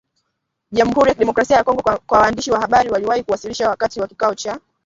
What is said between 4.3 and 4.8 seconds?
cha